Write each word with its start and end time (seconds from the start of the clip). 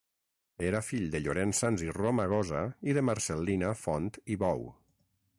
Era 0.67 0.79
fill 0.85 1.03
de 1.15 1.19
Llorenç 1.25 1.59
Sans 1.63 1.83
i 1.87 1.91
Romagosa 1.97 2.61
i 2.93 2.95
de 2.99 3.03
Marcel·lina 3.11 3.69
Font 3.83 4.09
i 4.37 4.39
Bou. 4.45 4.65